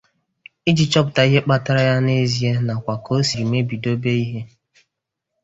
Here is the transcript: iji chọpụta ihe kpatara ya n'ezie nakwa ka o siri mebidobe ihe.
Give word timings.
iji 0.69 0.85
chọpụta 0.91 1.21
ihe 1.27 1.39
kpatara 1.43 1.81
ya 1.89 1.95
n'ezie 2.05 2.49
nakwa 2.65 2.95
ka 3.03 3.09
o 3.15 3.17
siri 3.27 3.45
mebidobe 3.51 4.11
ihe. 4.23 4.41